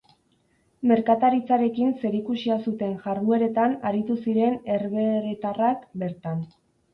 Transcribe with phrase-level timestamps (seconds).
[0.91, 6.43] Merkataritzarekin zerikusia zuten jardueretan aritu ziren herbeheretarrak bertan.